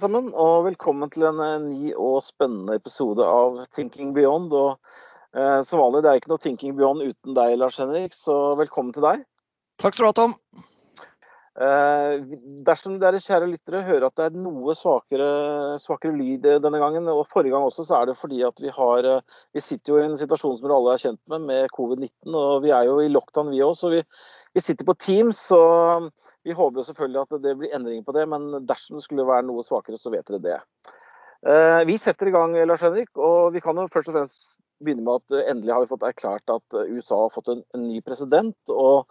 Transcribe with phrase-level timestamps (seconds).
[0.00, 4.54] alle sammen, og velkommen til en eh, ny og spennende episode av Thinking Beyond.
[4.56, 4.78] Og
[5.36, 8.94] eh, Som vanlig, det er ikke noe Thinking Beyond uten deg, Lars Henrik, så velkommen
[8.96, 9.26] til deg.
[9.76, 10.32] Takk skal du ha, Tom.
[11.60, 12.14] Eh,
[12.64, 15.28] dersom dere kjære lyttere hører at det er noe svakere,
[15.82, 19.04] svakere, lyd denne gangen, og forrige gang også, så er det fordi at vi har
[19.04, 22.32] eh, Vi sitter jo i en situasjon som dere alle er kjent med, med covid-19,
[22.32, 24.00] og vi er jo i lockdown vi òg, så vi,
[24.56, 25.44] vi sitter på Teams.
[25.50, 25.60] så
[26.46, 29.46] vi håper jo selvfølgelig at det blir endringer på det, men dersom det skulle være
[29.48, 30.58] noe svakere, så vet dere det.
[31.46, 34.48] Eh, vi setter i gang, Lars Henrik, og vi kan jo først og fremst
[34.84, 37.62] begynne med at eh, endelig har vi fått erklært at eh, USA har fått en,
[37.80, 38.56] ny president.
[38.68, 39.08] og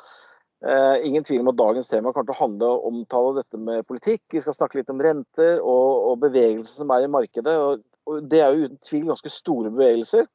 [0.59, 4.25] Ingen tvil om at dagens tema kommer til å handle om omtale dette med politikk.
[4.35, 7.53] Vi skal snakke litt om renter og, bevegelser som er i markedet.
[7.55, 10.27] Og Det er jo uten tvil ganske store bevegelser.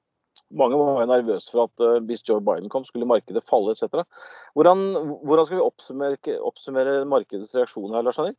[0.55, 4.03] Mange var jo nervøse for at uh, hvis Joe Biden kom, skulle markedet falle etc.
[4.55, 4.83] Hvordan,
[5.27, 8.39] hvordan skal vi oppsummere, oppsummere markedets reaksjon her, Lars Henrik?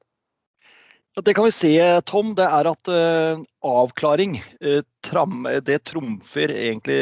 [1.16, 1.72] Det kan vi se,
[2.04, 2.34] Tom.
[2.36, 4.82] Det er at uh, avklaring uh,
[5.64, 7.00] det trumfer egentlig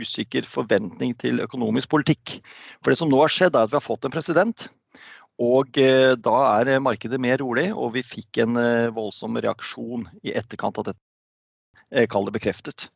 [0.00, 2.38] usikker forventning til økonomisk politikk.
[2.82, 4.70] For det som nå har skjedd, er at vi har fått en president.
[5.38, 5.70] Og
[6.18, 8.58] da er markedet mer rolig, og vi fikk en
[8.90, 11.07] voldsom reaksjon i etterkant av dette Eh,
[12.12, 12.88] kall det bekreftet.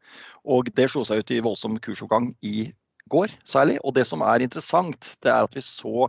[0.44, 2.70] Og det slo seg ut i voldsom kursoppgang i
[3.12, 3.78] går særlig.
[3.82, 6.08] Og det som er interessant, det er at vi så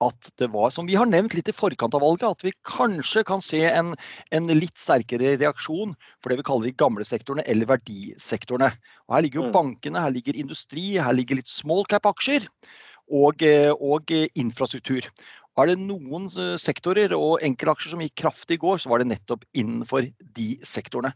[0.00, 3.22] at det var, som vi har nevnt litt i forkant av valget, at vi kanskje
[3.28, 3.92] kan se en,
[4.32, 8.70] en litt sterkere reaksjon for det vi kaller de gamle sektorene eller verdisektorene.
[9.08, 9.56] Og her ligger jo mm.
[9.58, 12.48] bankene, her ligger industri, her ligger litt small cap-aksjer
[13.12, 15.04] og, eh, og infrastruktur.
[15.60, 19.10] Er det noen eh, sektorer og enkeltaksjer som gikk kraftig i går, så var det
[19.10, 21.12] nettopp innenfor de sektorene.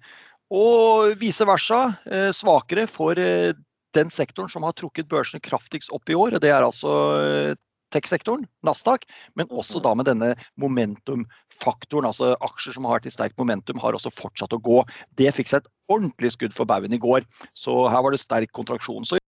[0.54, 3.54] Og vice versa, eh, svakere for eh,
[3.94, 6.38] den sektoren som har trukket børsene kraftigst opp i år.
[6.42, 7.54] Det er altså eh,
[7.94, 9.06] tech-sektoren, Nasdaq,
[9.38, 12.08] men også da med denne momentum-faktoren.
[12.10, 14.80] Altså aksjer som har vært i sterkt momentum, har også fortsatt å gå.
[15.18, 17.26] Det fikk seg et ordentlig skudd for baugen i går.
[17.54, 19.06] Så her var det sterk kontraksjon.
[19.06, 19.20] Så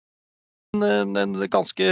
[0.84, 1.88] en, en ganske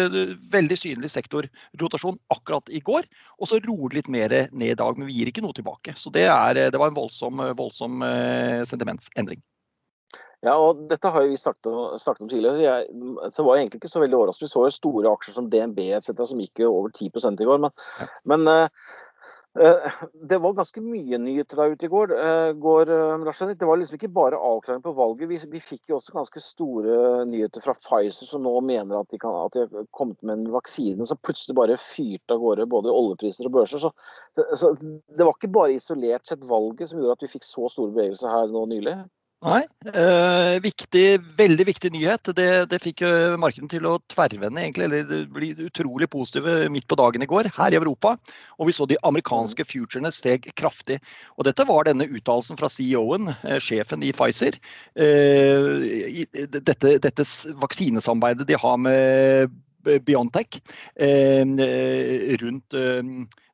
[0.53, 3.09] veldig synlig sektorrotasjon akkurat i går.
[3.39, 5.97] Og så roer det litt mer ned i dag, men vi gir ikke noe tilbake.
[6.00, 9.43] Så det, er, det var en voldsom, voldsom eh, sentimentsendring.
[10.44, 12.61] Ja, og dette har vi snakket om, tidligere.
[12.61, 12.89] Jeg,
[13.33, 14.44] så var jeg egentlig ikke så veldig overrasket.
[14.44, 16.12] Vi så jo store aksjer som DNB etc.
[16.28, 17.09] som gikk over 10
[17.41, 17.62] i går.
[17.65, 18.09] Men, ja.
[18.28, 18.69] men Eh,
[19.55, 22.13] det var ganske mye nyheter der ute i går.
[22.19, 25.29] Eh, går eh, det var liksom ikke bare avklaring på valget.
[25.31, 29.21] Vi, vi, fikk jo også ganske store nyheter fra Pfizer, som nå mener at de,
[29.23, 32.95] kan, at de har kommet med en vaksine som plutselig bare fyrte av gårde både
[32.95, 33.85] oljepriser og børser.
[33.85, 33.93] Så,
[34.59, 37.95] så, det var ikke bare isolert sett valget som gjorde at vi fikk så store
[37.95, 38.99] bevegelser her nå nylig.
[39.44, 39.60] Nei.
[39.93, 42.31] Eh, viktig, veldig viktig nyhet.
[42.37, 43.03] Det, det fikk
[43.41, 47.75] markedene til å tverrvende, egentlig, eller bli utrolig positive midt på dagen i går her
[47.75, 48.15] i Europa.
[48.56, 50.97] Og vi så de amerikanske futurene steg kraftig.
[51.37, 54.56] Og dette var denne uttalelsen fra CEO-en, eh, sjefen i Pfizer.
[54.97, 56.25] Eh,
[56.56, 57.28] dette, dette
[57.61, 59.53] vaksinesamarbeidet de har med
[59.84, 60.62] Biontech
[60.97, 61.44] eh,
[62.41, 63.03] rundt eh,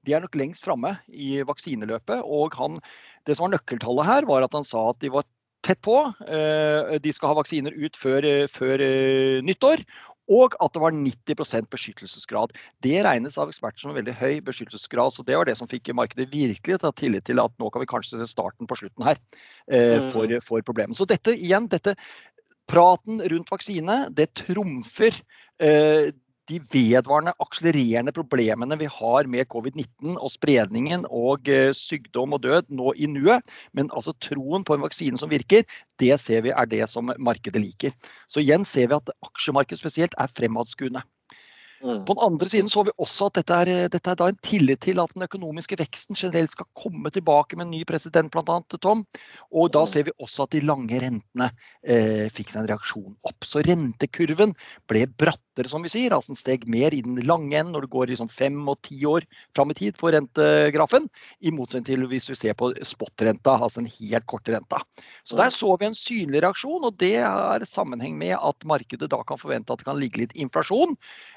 [0.06, 2.22] De er nok lengst framme i vaksineløpet.
[2.22, 2.78] og han,
[3.26, 5.26] Det som var nøkkeltallet her, var at han sa at de var
[5.66, 5.98] tett på.
[6.26, 9.84] Eh, de skal ha vaksiner ut før, eh, før eh, nyttår.
[10.30, 12.52] Og at det var 90% beskyttelsesgrad.
[12.86, 15.10] Det regnes av eksperter som en veldig høy beskyttelsesgrad.
[15.10, 17.70] så Det var det som fikk markedet virkelig til å ta tillit til at nå
[17.70, 19.18] kan vi kanskje se starten på slutten her
[19.66, 20.06] mm.
[20.12, 20.94] for, for problemet.
[20.94, 21.96] Så dette igjen, dette
[22.70, 25.18] praten rundt vaksine, det trumfer
[26.50, 32.74] de vedvarende akselererende problemene vi har med covid-19 og spredningen og uh, sykdom og død
[32.74, 33.46] nå i nuet.
[33.76, 35.64] Men altså troen på en vaksine som virker,
[36.02, 37.94] det ser vi er det som markedet liker.
[38.28, 41.04] Så igjen ser vi at aksjemarkedet spesielt er fremadskuende.
[41.80, 42.04] Mm.
[42.04, 45.00] På den andre siden så vi også at dette er, dette er en tillit til
[45.00, 48.58] at den økonomiske veksten generelt skal komme tilbake med en ny president, bl.a.
[48.76, 49.06] Tom.
[49.48, 49.90] Og da mm.
[49.92, 51.48] ser vi også at de lange rentene
[51.80, 53.48] eh, fikk seg en reaksjon opp.
[53.48, 54.52] Så rentekurven
[54.90, 56.12] ble brattere, som vi sier.
[56.12, 59.00] Altså den steg mer i den lange enden når det går liksom fem og ti
[59.08, 59.24] år
[59.56, 61.08] fram i tid for rentegrafen.
[61.40, 64.82] I motsetning til hvis vi ser på spotrenta, altså den helt korte renta.
[65.24, 69.24] Så der så vi en synlig reaksjon, og det er sammenheng med at markedet da
[69.24, 70.92] kan forvente at det kan ligge litt inflasjon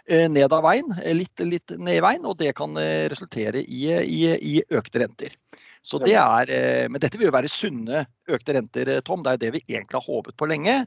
[0.09, 3.85] eh, ned av veien, litt, litt ned i veien, og det kan eh, resultere i,
[4.01, 5.35] i, i økte renter.
[5.83, 9.23] Så det er, eh, Men dette vil jo være sunne økte renter, Tom.
[9.23, 10.77] Det er det vi egentlig har håpet på lenge.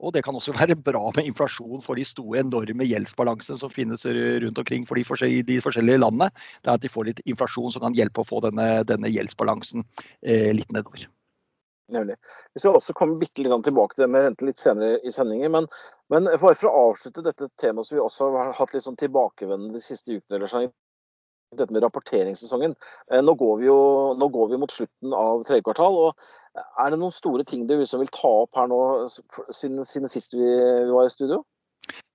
[0.00, 4.06] Og det kan også være bra med inflasjon for de store, enorme gjeldsbalansene som finnes
[4.06, 6.30] rundt omkring for de forskjellige, de forskjellige landene.
[6.64, 9.84] Det er at de får litt inflasjon som kan hjelpe å få denne, denne gjeldsbalansen
[10.24, 11.06] eh, litt nedover.
[11.90, 12.16] Nemlig.
[12.54, 15.50] Vi skal også komme litt tilbake til det med rente litt senere i sendingen.
[15.56, 15.66] Men,
[16.12, 19.82] men for å avslutte dette temaet som vi også har hatt litt sånn tilbakevendende de
[19.82, 20.70] siste ukene, eller sånn,
[21.58, 22.76] dette med rapporteringssesongen.
[23.26, 23.78] Nå går vi jo
[24.18, 25.96] nå går vi mot slutten av tredje kvartal.
[25.98, 30.12] og Er det noen store ting du liksom vil ta opp her nå siden, siden
[30.12, 30.46] sist vi
[30.90, 31.42] var i studio?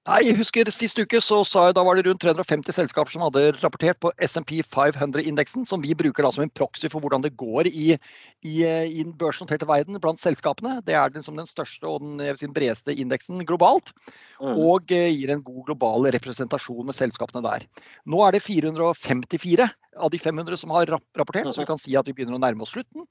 [0.06, 3.24] Nei, jeg husker Sist uke så sa jeg, da var det rundt 350 selskaper som
[3.26, 7.32] hadde rapportert på SMP 500-indeksen, som vi bruker da som en proxy for hvordan det
[7.42, 7.96] går i,
[8.46, 10.78] i, i den børsnoterte verden blant selskapene.
[10.86, 13.96] Det er liksom den største og den si, bredeste indeksen globalt.
[14.38, 14.54] Mm.
[14.54, 17.66] Og eh, gir en god global representasjon med selskapene der.
[18.06, 19.66] Nå er det 454
[19.96, 22.62] av de 500 som har rapportert, så vi kan si at vi begynner å nærme
[22.62, 23.10] oss slutten.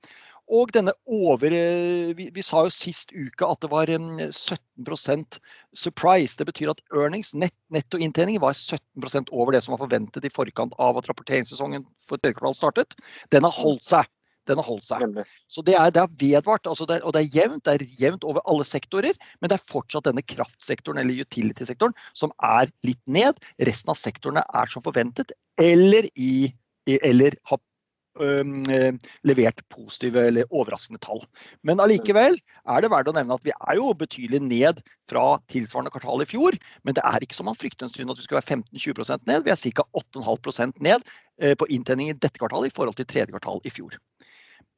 [0.52, 5.38] Og denne over eh, vi, vi, sa jo sist uke at det var 17%
[5.72, 6.36] surprise.
[6.36, 10.76] Det betyr at earnings, nett, nettoinntjeningen, var 17% over det som var forventet i forkant
[10.76, 12.98] av at rapporteringssesongen for tredje kvartal startet.
[13.32, 14.10] Den har holdt seg.
[14.44, 15.04] Den har holdt seg.
[15.48, 17.64] Så det er, det er vedvart, altså det, og det er jevnt.
[17.64, 22.34] Det er jevnt over alle sektorer, men det er fortsatt denne kraftsektoren eller utility-sektoren som
[22.44, 23.40] er litt ned.
[23.64, 26.50] Resten av sektorene er som forventet, eller, i,
[27.00, 27.62] eller har
[28.14, 31.24] levert positive eller overraskende tall.
[31.66, 35.92] Men allikevel er det verdt å nevne at vi er jo betydelig ned fra tilsvarende
[35.94, 36.56] kvartal i fjor.
[36.86, 39.44] Men det er ikke som man frykter en stund at vi skal være 15-20% ned.
[39.46, 39.86] Vi er ca.
[40.04, 41.14] 8,5% ned
[41.58, 43.98] på inntjening i dette kvartalet i forhold til tredje kvartal i fjor.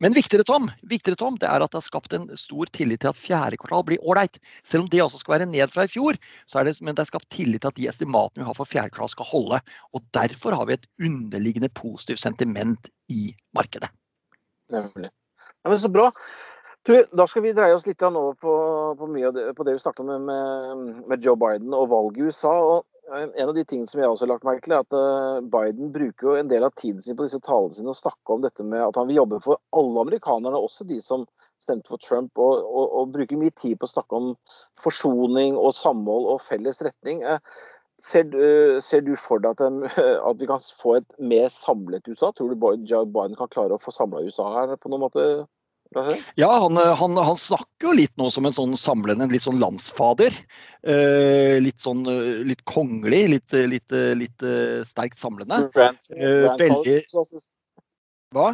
[0.04, 3.10] Men viktigere Tom, viktigere, Tom, det er at det har skapt en stor tillit til
[3.12, 4.36] at fjerde kvartal blir ålreit.
[4.60, 7.06] Selv om det også skal være ned fra i fjor, så er det, men det
[7.06, 9.62] er skapt tillit til at de estimatene vi har for fjerde kvartal skal holde.
[9.96, 13.88] Og Derfor har vi et underliggende positivt sentiment i markedet.
[14.72, 15.08] Nemlig.
[15.64, 16.10] Ja, men så bra.
[16.86, 18.52] Du, da skal vi dreie oss litt over på,
[18.98, 22.52] på, det, på det vi snakket om med, med, Joe Biden og valget i USA.
[22.52, 22.84] og
[23.14, 25.92] en av de tingene som jeg også har lagt merke til, er at eh, Biden
[25.94, 28.66] bruker jo en del av tiden sin på disse talene sine å snakke om dette
[28.66, 31.26] med at han vil jobbe for alle amerikanerne, også de som
[31.62, 34.28] stemte for Trump, og, og, og bruker mye tid på å snakke om
[34.80, 37.22] forsoning og samhold og felles retning.
[38.02, 39.62] Ser ser, ser du for deg at,
[40.28, 42.32] at, vi kan få et mer samlet USA?
[42.32, 45.46] Tror du Biden kan klare å få samla USA her på noen måte?
[46.38, 49.60] Ja, han, han, han, snakker jo litt nå som en sånn samlende, en litt sånn
[49.62, 50.34] landsfader.
[50.86, 52.04] Eh, litt sånn
[52.46, 54.46] litt kongelig, litt, litt, litt
[54.86, 55.64] sterkt samlende.
[56.12, 57.00] Eh, veldig
[58.36, 58.52] Hva?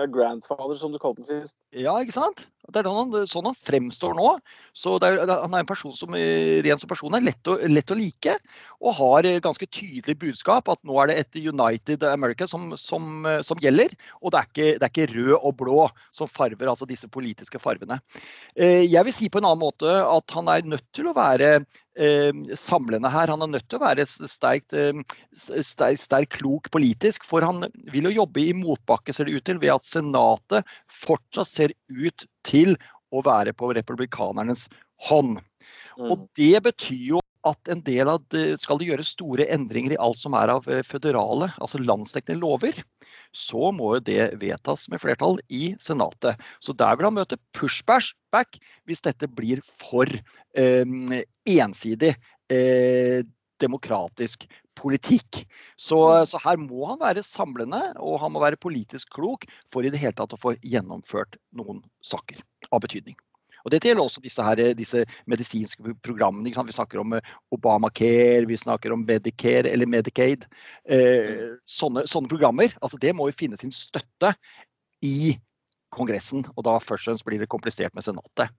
[0.00, 1.56] Grandfather, som du kalte den sist.
[1.76, 2.46] Ja, ikke sant?
[2.70, 4.32] Det er sånn, sånn han fremstår nå.
[4.76, 7.98] Så er, Han er en person som ren som person er lett å, lett å,
[7.98, 8.36] like,
[8.80, 13.60] og har ganske tydelig budskap at nå er det et United America som, som, som
[13.62, 13.92] gjelder.
[14.20, 15.84] Og det er, ikke, det er, ikke, rød og blå
[16.16, 18.00] som farver altså disse politiske farvene.
[18.56, 21.52] Eh, jeg vil si på en annen måte at han er nødt til å være
[22.00, 23.32] eh, samlende her.
[23.32, 25.02] Han er nødt til å være sterkt, eh,
[25.34, 29.60] sterk, sterk, klok politisk, for han vil jo jobbe i motbakke, ser det ut til,
[29.62, 32.76] ved at Senatet fortsatt ser ut til
[33.10, 34.68] å være på republikanernes
[35.08, 35.40] hånd.
[36.00, 36.28] Og mm.
[36.38, 40.18] Det betyr jo at en del av det, skal det gjøres store endringer i alt
[40.20, 42.76] som er av eh, føderale, altså landsdekkende lover,
[43.36, 46.40] så må jo det vedtas med flertall i Senatet.
[46.60, 48.58] Så der vil han møte pushback
[48.88, 50.10] hvis dette blir for
[50.58, 52.12] eh, ensidig
[52.52, 53.22] eh,
[53.60, 54.46] demokratisk
[54.80, 55.44] politikk.
[55.76, 59.92] Så, så, her må han være samlende og han må være politisk klok for i
[59.92, 62.40] det hele tatt å få gjennomført noen saker
[62.70, 63.18] av betydning.
[63.64, 66.48] Og Dette gjelder også disse, her, disse medisinske programmene.
[66.48, 70.46] Vi snakker om eh, Obamacare, vi snakker om Medicare eller Medicaid.
[70.88, 72.72] Eh, sånne, sånne, programmer.
[72.80, 74.32] altså Det må jo finne sin støtte
[75.04, 75.36] i
[75.92, 76.46] Kongressen.
[76.56, 78.54] Og da først og fremst blir det komplisert med Senatet.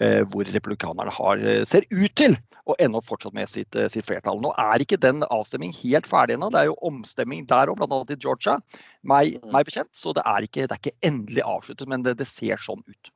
[0.00, 2.36] Eh, hvor republikanerne har, eh, ser ut til
[2.70, 4.38] å ende opp fortsatt med sitt, eh, sitt flertall.
[4.40, 6.52] Nå er ikke den avstemningen helt ferdig ennå.
[6.52, 8.04] Det er jo omstemming der òg, bl.a.
[8.06, 8.60] i Georgia,
[9.02, 9.50] meg, mm.
[9.50, 9.90] meg, bekjent.
[9.98, 13.10] Så det er ikke, det er ikke endelig avsluttet, men det, det, ser sånn ut.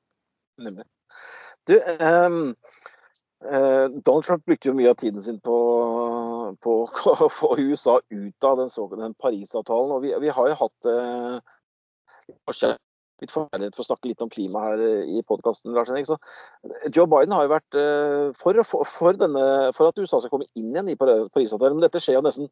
[0.59, 0.85] Nemlig.
[1.71, 2.57] Du, um,
[3.47, 5.55] uh, Donald Trump brukte jo mye av tiden sin på,
[6.59, 6.79] på
[7.15, 9.95] å få USA ut av den, den Parisavtalen.
[9.95, 12.75] og Vi, vi har jo hatt uh,
[13.23, 15.75] litt forferdighet for å snakke litt om klima her eh, i podkasten.
[16.93, 19.45] Joe Biden har jo vært eh, for, for, for, denne,
[19.77, 21.79] for, at USA skal komme inn igjen i Parisavtalen.
[21.79, 22.51] Men dette skjer jo nesten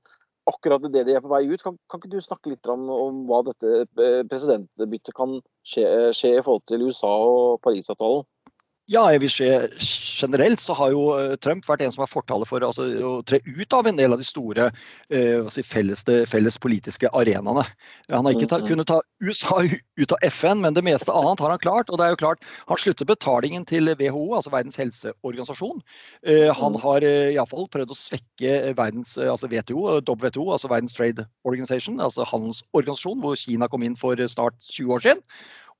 [0.50, 1.62] akkurat idet de er på vei ut.
[1.62, 5.86] Kan, kan, ikke du snakke litt om, om hva dette eh, presidentbyttet kan skje,
[6.16, 8.26] skje, i forhold til USA og Parisavtalen?
[8.90, 9.48] Ja, jeg vil se
[10.20, 13.38] Generelt så har jo eh, Trump vært en som har fortaler for altså, å tre
[13.46, 17.64] ut av en del av de store eh, si, felles, felles, politiske arenaene.
[18.10, 19.62] Han har ikke ta, kunnet ta USA
[20.02, 21.88] ut av FN, men det meste annet har han klart.
[21.88, 25.80] og det er jo klart, Han slutter betalingen til WHO, altså Verdens helseorganisasjon.
[26.26, 26.82] Eh, han mm.
[26.82, 32.02] har eh, iallfall prøvd å svekke verdens, eh, altså WTO, WTO, altså Verdens Trade Organization,
[32.02, 35.26] altså handelsorganisasjon, hvor Kina kom inn for snart 20 år siden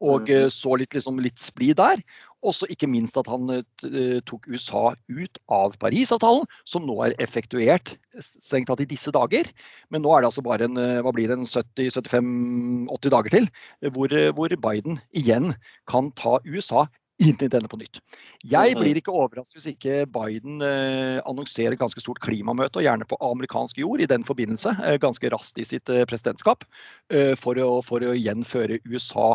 [0.01, 0.49] og mm.
[0.53, 2.01] så litt, liksom, litt splid der.
[2.47, 7.97] Også ikke minst at han uh, tok USA ut av Parisavtalen, som nå er effektuert
[8.21, 9.49] strengt tatt i disse dager.
[9.93, 13.51] Men nå er det altså bare en, hva blir det, en 70-75-80 dager til,
[13.95, 15.53] hvor, hvor Biden igjen
[15.91, 16.87] kan ta USA
[17.21, 18.01] inn i denne på nytt.
[18.49, 23.09] Jeg blir ikke overrasket hvis ikke Biden eh, annonserer et ganske stort klimamøte, og gjerne
[23.09, 26.65] på amerikansk jord i den forbindelse, eh, ganske raskt i sitt eh, presidentskap,
[27.13, 29.35] eh, for, å, for å gjenføre USA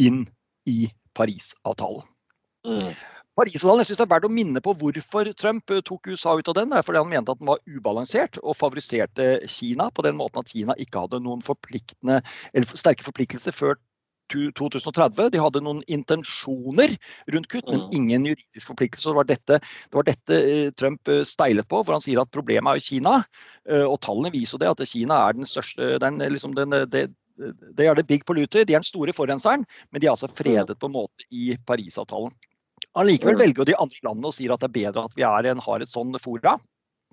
[0.00, 0.24] inn
[0.68, 0.86] i
[1.18, 2.06] Parisavtalen.
[2.66, 2.90] Mm.
[3.38, 6.48] Parisavtalen, jeg synes Det er verdt å minne på hvorfor Trump eh, tok USA ut
[6.50, 6.72] av den.
[6.72, 10.42] Det er fordi han mente at den var ubalansert og favoriserte Kina på den måten
[10.42, 12.18] at Kina ikke hadde noen forpliktende,
[12.50, 13.78] eller sterke forpliktelser før
[14.34, 15.30] 2030.
[15.32, 16.96] De hadde noen intensjoner
[17.32, 17.94] rundt kutt, men mm.
[18.00, 19.12] ingen juridisk forpliktelse.
[19.12, 22.34] Det var dette, det var dette eh, Trump eh, steilet på, for han sier at
[22.34, 23.20] problemet er jo Kina.
[23.68, 27.98] Og tallene viser det, at Kina er den største den, liksom den, det, det er
[27.98, 30.96] det big polluter, de er den store forurenseren, men de er altså fredet på en
[30.96, 32.34] måte i Parisavtalen.
[32.98, 33.42] Allikevel mm.
[33.42, 35.62] velger jo de andre landene og sier at det er bedre at vi er en,
[35.62, 36.52] har et sånn fora.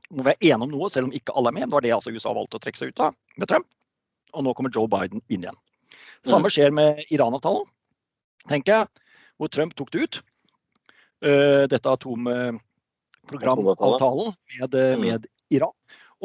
[0.10, 1.68] Hvor vi er enige om noe, selv om ikke alle er med.
[1.68, 3.68] Det var det altså USA valgte å trekke seg ut av med Trump.
[4.36, 5.60] Og nå kommer Joe Biden inn igjen.
[6.26, 7.66] Samme skjer med Iran-avtalen,
[8.50, 8.84] tenker jeg,
[9.38, 10.16] hvor Trump tok det ut.
[11.26, 15.02] Uh, dette atomprogramavtalen med, mm.
[15.02, 15.22] med
[15.54, 15.76] Iran.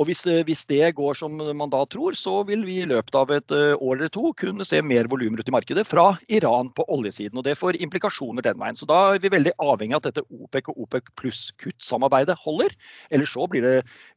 [0.00, 3.16] Og hvis, eh, hvis, det går som man da tror, så vil vi i løpet
[3.18, 6.70] av et eh, år eller to kunne se mer volumer ut i markedet fra Iran
[6.72, 7.36] på oljesiden.
[7.36, 8.78] Og det får implikasjoner den veien.
[8.80, 12.72] Så da er vi veldig avhengig av at dette OPEC og OPEC pluss-kuttsamarbeidet holder.
[13.12, 13.74] Eller så blir det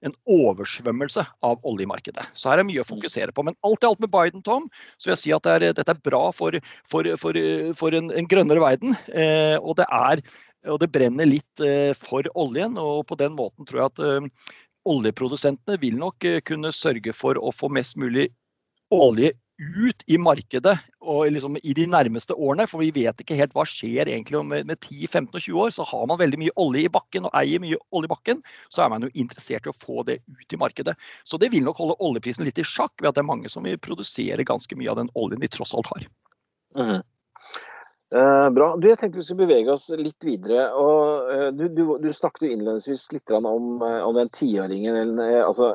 [0.07, 2.29] en oversvømmelse av oljemarkedet.
[2.31, 3.43] Så her er mye å fokusere på.
[3.43, 5.97] Men alt i alt med Biden, Tom, så vil jeg si at det er, dette
[5.97, 6.55] er bra for,
[6.87, 7.43] for, for,
[7.75, 8.95] for en, en, grønnere verden.
[9.11, 10.23] Eh, og det er
[10.71, 12.77] og det brenner litt eh, for oljen.
[12.79, 14.51] og På den måten tror jeg at eh,
[14.89, 18.29] oljeprodusentene vil nok eh, kunne sørge for å få mest mulig
[18.93, 22.65] olje ut i markedet og liksom i de nærmeste årene.
[22.69, 25.71] For vi vet ikke helt hva skjer egentlig om med 10-15 20 år.
[25.75, 28.85] Så har man veldig mye olje i bakken og eier mye olje i bakken, så
[28.85, 30.97] er man jo interessert i å få det ut i markedet.
[31.23, 33.65] Så det vil nok holde oljeprisen litt i sjakk ved at det er mange som
[33.67, 36.09] vil produsere ganske mye av den oljen vi tross alt har.
[36.73, 37.01] Mm.
[38.13, 38.67] Eh, bra.
[38.77, 40.67] Du, jeg tenkte vi skulle bevege oss litt videre.
[40.77, 45.17] og eh, du, du, du, snakket jo innledningsvis litt om, uh, om den tiåringen.
[45.41, 45.71] Altså,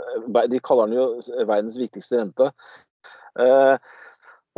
[0.47, 1.09] de kaller den jo
[1.49, 2.53] verdens viktigste rente.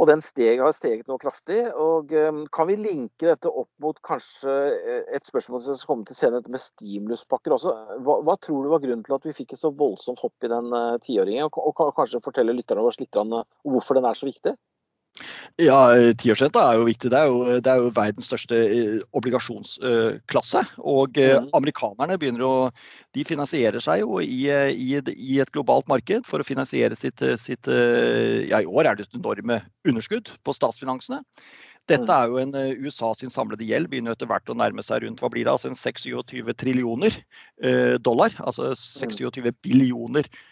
[0.01, 1.63] og Den steg, har steget nå kraftig.
[1.73, 2.13] og
[2.53, 4.55] Kan vi linke dette opp mot kanskje
[5.17, 7.75] et spørsmål som kommer til senere, med stimuluspakker også.
[8.05, 10.53] Hva, hva, tror du var grunnen til at vi fikk et så voldsomt hopp i
[10.53, 10.69] den
[11.05, 11.49] tiåringen?
[11.49, 14.57] Og, og, og kanskje fortelle lytterne våre litt om hvorfor den er så viktig?
[15.61, 15.79] Ja,
[16.17, 17.11] Tiårsrenta er jo viktig.
[17.13, 20.63] Det er jo, det er jo verdens største eh, obligasjonsklasse.
[20.81, 21.51] Og eh, mm.
[21.59, 22.55] amerikanerne begynner å
[23.17, 27.67] De finansierer seg jo i, i, i et globalt marked for å finansiere sitt, sitt
[27.67, 29.59] Ja, i år er det et enorme
[29.89, 31.19] underskudd på statsfinansene.
[31.91, 32.15] Dette mm.
[32.15, 35.33] er jo en USA sin samlede gjeld begynner etter hvert å nærme seg rundt hva
[35.33, 37.19] blir det, altså en 26 trillioner
[37.99, 38.37] dollar.
[38.47, 39.51] Altså 26 mm.
[39.67, 40.50] billioner Eh,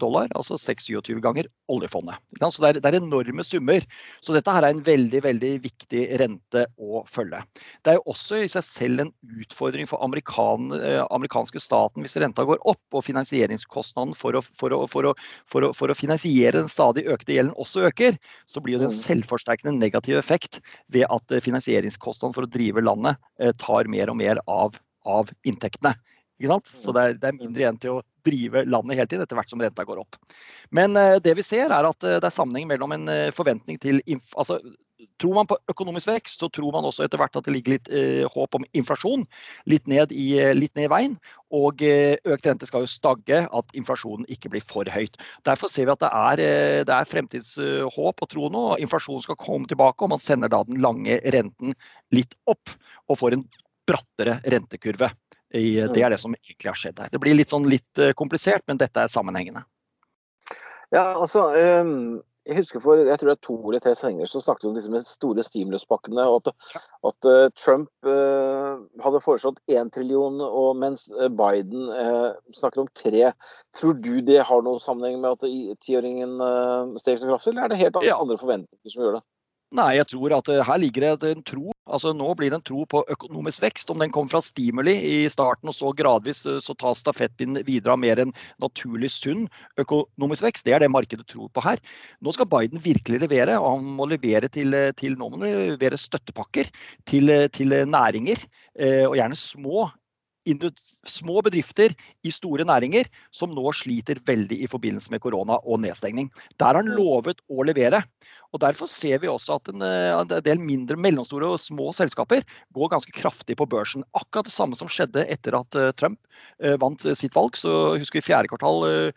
[0.00, 2.18] dollar, altså 26 ganger oljefondet.
[2.40, 3.84] Så det er, det er, enorme summer.
[4.24, 7.42] Så dette her er en veldig veldig viktig rente å følge.
[7.84, 9.12] Det er jo også i seg selv en
[9.42, 14.74] utfordring for amerikan, eh, amerikanske staten hvis renta går opp og finansieringskostnaden for å, for,
[14.74, 15.14] å, for, å,
[15.46, 18.18] for, å, finansiere den stadig økte gjelden også øker,
[18.50, 19.00] så blir det en mm.
[19.00, 20.60] selvforsterkende negativ effekt
[20.92, 23.20] ved at eh, finansieringskostnaden for å drive landet
[23.60, 24.76] tar mer og mer av,
[25.08, 25.94] av inntektene.
[26.40, 29.50] Så det er, det er, mindre igjen til å drive landet hele tiden etter hvert
[29.52, 30.18] som renta går opp.
[30.74, 33.80] Men uh, det vi ser er at uh, det er sammenheng mellom en uh, forventning
[33.82, 34.02] til
[34.36, 34.60] altså,
[35.20, 37.88] Tror man på økonomisk vekst, så tror man også etter hvert at det ligger litt
[38.34, 39.22] håp om inflasjon
[39.72, 41.14] litt ned i, litt ned i veien.
[41.56, 45.16] Og økt rente skal jo stagge at inflasjonen ikke blir for høyt.
[45.48, 46.42] Derfor ser vi at det er,
[46.84, 48.66] det er fremtidshåp og tro nå.
[48.84, 51.72] Inflasjonen skal komme tilbake, og man sender da den lange renten
[52.12, 52.76] litt opp
[53.08, 53.48] og får en
[53.88, 55.08] brattere rentekurve.
[55.50, 57.10] I, det er det som egentlig har skjedd her.
[57.12, 59.64] Det blir litt, sånn litt eh, komplisert, men dette er sammenhengende.
[60.94, 64.40] Ja, altså, um, jeg husker for jeg tror det er to eller tre sendinger så
[64.42, 66.22] snakket vi om disse store stimuluspakkene.
[66.26, 66.78] og At,
[67.10, 71.06] at uh, Trump uh, hadde foreslått én trillion, og mens
[71.38, 73.30] Biden uh, snakker om tre.
[73.76, 77.74] Tror du det har noen sammenheng med at tiåringen uh, steg så kraftig, eller er
[77.74, 79.26] det helt andre forventninger som gjør det?
[79.70, 82.84] Nei, jeg tror at her ligger det en tro Altså Nå blir det en tro
[82.88, 83.90] på økonomisk vekst.
[83.90, 87.96] Om den kommer fra stimuli i starten og så gradvis eh, så tas stafettpinnen videre
[87.96, 89.46] av mer enn naturlig sunn
[89.80, 91.82] økonomisk vekst, det er det markedet tror på her.
[92.22, 95.74] Nå skal Biden virkelig levere, og han må levere til, eh, til nå må han
[95.74, 96.70] levere støttepakker
[97.10, 98.46] til, eh, til næringer,
[98.80, 99.90] og gjerne små
[101.06, 101.92] små bedrifter
[102.24, 106.30] i store næringer som nå sliter veldig i forbindelse med korona og nedstengning.
[106.58, 108.02] Der har han lovet å levere.
[108.50, 112.42] Og Derfor ser vi også at en, en del mindre, mellomstore og små selskaper
[112.76, 114.06] går ganske kraftig på børsen.
[114.12, 116.18] Akkurat det samme som skjedde etter at Trump
[116.82, 117.54] vant sitt valg.
[117.58, 119.12] Så husker vi fjerde kvartal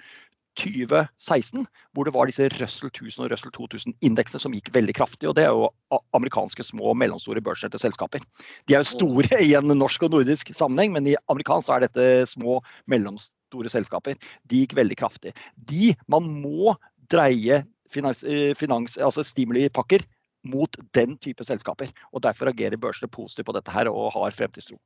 [0.60, 5.30] 2016, hvor det var disse Russell 1000 og Russell 2000-indeksene som gikk veldig kraftig.
[5.30, 5.70] og Det er jo
[6.13, 8.22] amerikanske små og mellomstore børsnerte selskaper.
[8.68, 12.08] De er jo store i en norsk og nordisk sammenheng, men i amerikansk er dette
[12.30, 12.60] små,
[12.90, 14.18] mellomstore selskaper.
[14.50, 15.34] De gikk veldig kraftig.
[15.58, 16.75] De man må
[17.12, 20.06] dreie finans, eh, finans, altså stimulipakker
[20.50, 21.92] mot den type selskaper.
[22.12, 24.78] og Derfor agerer børsene positivt på dette her og har fremtidstro.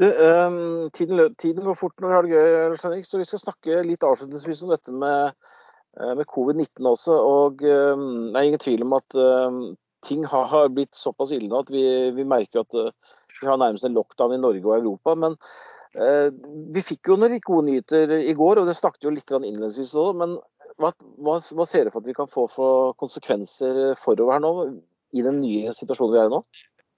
[0.00, 3.42] Du, um, tiden, tiden, går fort når vi har det gøy, Henrik, så vi skal
[3.42, 5.34] snakke litt avslutningsvis om dette med,
[6.00, 7.12] eh, med covid-19 også.
[7.12, 9.60] og um, Det er ingen tvil om at um,
[10.04, 11.84] ting har, har, blitt såpass ille nå at vi,
[12.16, 12.88] vi merker at uh,
[13.40, 15.14] vi har nærmest en lockdown i Norge og Europa.
[15.14, 15.36] Men
[16.00, 16.32] uh,
[16.72, 20.16] vi fikk jo noen gode nyheter i går, og det snakket jo litt innledningsvis òg.
[20.24, 20.38] Men
[20.80, 24.52] hva, hva, hva ser du for at vi kan få for konsekvenser forover her nå,
[25.12, 26.42] i den nye situasjonen vi er i nå?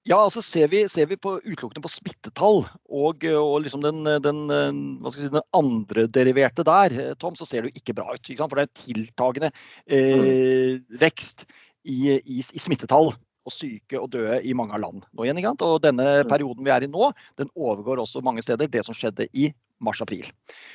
[0.05, 4.43] Ja, altså ser vi, ser vi på utelukkende på smittetall og, og liksom den, den,
[5.09, 8.29] si, den, andre deriverte der, Tom, så ser det jo ikke bra ut.
[8.29, 9.51] Ikke For det er tiltagende
[9.89, 11.47] eh, vekst
[11.89, 15.41] i, i, i, smittetall og syke og døde i mange av land nå igjen.
[15.55, 16.29] Og denne mm.
[16.29, 17.09] perioden vi er i nå,
[17.41, 19.55] den overgår også mange steder det som skjedde i
[19.85, 20.27] mars-april.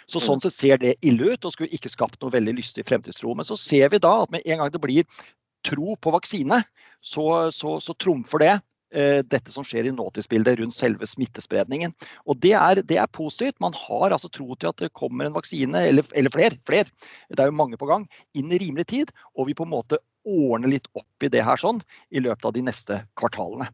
[0.09, 0.25] Så mm.
[0.25, 3.35] Sånn sett ser det ille ut og skulle ikke skapt noe veldig lystig fremtidstro.
[3.37, 5.21] Men så ser vi da at med en gang det blir
[5.67, 6.61] tro på vaksine,
[7.03, 7.25] så,
[7.55, 8.55] så, så trumfer det
[8.89, 11.91] Eh, dette som skjer i nåtidsbildet rundt selve smittespredningen.
[12.25, 13.59] Og det er, det er, positivt.
[13.61, 16.89] Man har altså tro til at det kommer en vaksine, eller, eller flere, fler,
[17.29, 19.13] det er jo mange på gang, inn i rimelig tid.
[19.37, 22.55] Og vi på en måte ordner litt opp i det her sånn i løpet av
[22.57, 23.69] de neste kvartalene.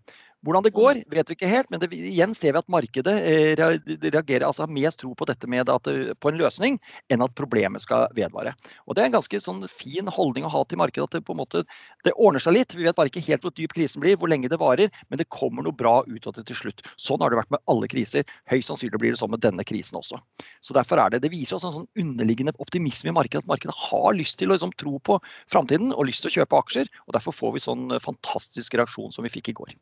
[0.46, 3.54] Hvordan det går, vet vi ikke helt, men det, igjen ser vi at markedet eh,
[3.58, 6.78] reagerer, altså har mest tro på dette med at, eh, på en løsning
[7.10, 8.54] enn at problemet skal vedvare.
[8.86, 11.08] Og Det er en ganske sånn fin holdning å ha til markedet.
[11.10, 11.64] at Det på en måte,
[12.06, 12.76] det ordner seg litt.
[12.78, 15.30] Vi vet bare ikke helt hvor dyp krisen blir, hvor lenge det varer, men det
[15.34, 16.86] kommer noe bra ut av det til slutt.
[17.02, 18.24] Sånn har det vært med alle kriser.
[18.52, 20.22] Høyst sannsynlig blir det sånn med denne krisen også.
[20.62, 23.46] Så derfor er Det det viser oss en sånn underliggende optimisme i markedet.
[23.46, 25.18] At markedet har lyst til å liksom, tro på
[25.50, 26.88] framtiden og lyst til å kjøpe aksjer.
[27.08, 29.74] og Derfor får vi sånn fantastisk reaksjon som vi fikk i går.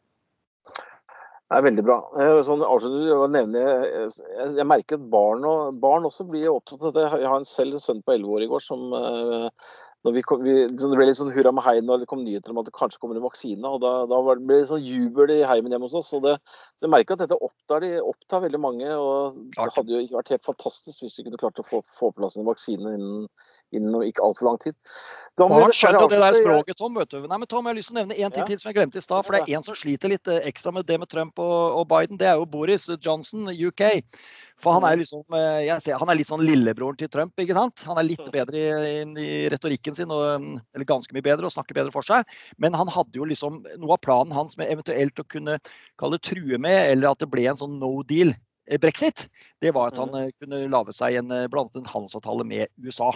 [1.54, 1.96] Det er veldig bra.
[2.18, 7.04] Eh, sånn, jeg, jeg, merker at barn, og, barn også blir opptatt av det.
[7.22, 9.68] Jeg har en selv en sønn på 11 år i går som eh,
[10.04, 12.52] når vi kom, vi, Det ble litt sånn hurra med heien når det kom nyheter
[12.52, 13.70] om at det kanskje kommer en vaksine.
[13.70, 16.10] og Da, da ble det sånn jubel i heimen hjemme hos oss.
[16.18, 16.36] og det,
[16.82, 18.89] Jeg merker at dette opptar, de, opptar veldig mange.
[18.89, 22.12] og Det hadde jo ikke vært helt fantastisk hvis vi kunne klart å få, få
[22.18, 23.30] plass en vaksine innen,
[23.80, 24.78] innen ikke altfor lang tid.
[25.40, 26.98] Da Barn skjønner det der språket, Tom.
[27.00, 27.24] vet du.
[27.26, 28.50] Nei, men Tom, Jeg har lyst til å nevne én ting ja.
[28.52, 29.26] til som jeg glemte i stad.
[29.26, 31.88] For det er en som sliter litt eh, ekstra med det med Trump og, og
[31.90, 32.20] Biden.
[32.22, 33.82] Det er jo Boris Johnson, UK.
[34.62, 37.34] For han er, liksom, eh, ser, han er litt sånn lillebroren til Trump.
[37.42, 37.82] ikke sant?
[37.90, 38.94] Han er litt bedre i,
[39.26, 42.30] i retorikken sin, og, eller ganske mye bedre, og snakker bedre for seg.
[42.62, 45.58] Men han hadde jo liksom noe av planen hans med eventuelt å kunne
[46.02, 48.36] kalle det true med, eller at det ble en sånn no deal
[48.70, 49.26] eh, brexit,
[49.66, 50.38] det var at han mm.
[50.44, 53.10] kunne lage seg en, blant annet en handelsavtale med USA.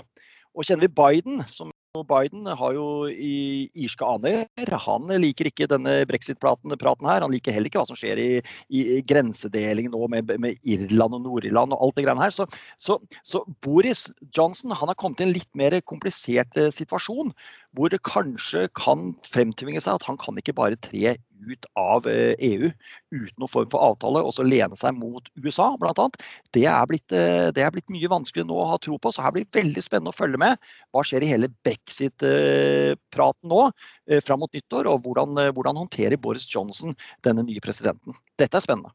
[0.58, 1.70] Og kjenner vi Biden, som
[2.06, 4.46] Biden har jo i irske aner.
[4.86, 6.74] Han liker ikke denne brexit-praten
[7.10, 7.24] her.
[7.24, 8.30] Han liker heller ikke hva som skjer i,
[8.70, 12.36] i grensedeling nå med, med, Irland og Nord-Irland og alt det greiene her.
[12.36, 12.48] Så,
[12.82, 17.34] så, så, Boris Johnson han har kommet i en litt mer komplisert eh, situasjon
[17.78, 22.68] hvor det kanskje kan fremtvinge seg at han kan ikke bare tre ut av EU
[22.68, 26.08] eh, e uten noen form for avtale og så lene seg mot USA bl.a.
[26.56, 29.12] Det, er blitt, eh, det er blitt mye vanskeligere nå å ha tro på.
[29.14, 30.64] Så her blir det veldig spennende å følge med.
[30.96, 36.48] Hva skjer i hele brexit-praten nå eh, fram mot nyttår, og hvordan, hvordan håndterer Boris
[36.52, 36.96] Johnson
[37.26, 38.18] denne nye presidenten.
[38.40, 38.94] Dette er spennende.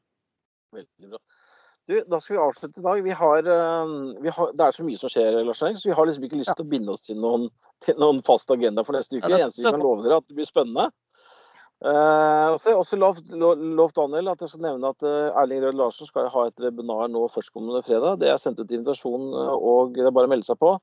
[0.73, 1.23] Veldig bra.
[1.91, 3.01] Du, da skal vi avslutte i dag.
[3.03, 3.47] Vi har,
[4.23, 6.39] vi har, det er så mye som skjer, Lars Henrik, så vi har liksom ikke
[6.39, 7.49] lyst til å binde oss til noen,
[7.83, 9.27] til noen fast agenda for neste uke.
[9.27, 10.87] Det eneste vi kan love dere, at det blir spennende.
[11.83, 16.07] Uh, så også lovt, lovt Daniel at jeg skal nevne at uh, Erling Rød Larsen
[16.07, 18.21] skal ha et webinar nå førstkommende fredag.
[18.21, 20.77] Det er sendt ut invitasjon, uh, og det er bare å melde seg på.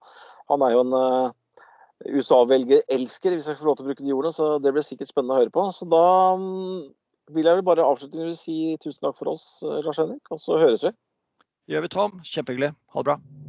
[0.52, 1.32] Han er jo en uh,
[2.04, 5.38] USA-velgerelsker, hvis jeg får lov til å bruke de ordene, så det blir sikkert spennende
[5.38, 5.64] å høre på.
[5.76, 6.90] Så da um,
[7.32, 9.48] vil jeg vel bare avslutningsvis si tusen takk for oss,
[9.86, 10.92] Lars Henrik, og så høres vi.
[11.70, 12.20] Det gjør vi, Tom.
[12.28, 12.74] Kjempehyggelig.
[12.92, 13.49] Ha det bra.